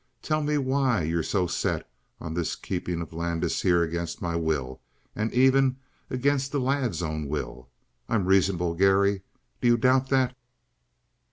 Tell 0.23 0.41
me 0.41 0.57
why 0.57 1.03
you're 1.03 1.21
so 1.21 1.45
set 1.45 1.87
on 2.19 2.33
this 2.33 2.55
keeping 2.55 3.01
of 3.03 3.13
Landis 3.13 3.61
here 3.61 3.83
against 3.83 4.19
my 4.19 4.35
will 4.35 4.81
and 5.15 5.31
even 5.31 5.77
against 6.09 6.51
the 6.51 6.59
lad's 6.59 7.03
own 7.03 7.27
will? 7.27 7.69
I'm 8.09 8.25
reasonable, 8.25 8.73
Garry. 8.73 9.21
Do 9.61 9.67
you 9.67 9.77
doubt 9.77 10.09
that?" 10.09 10.35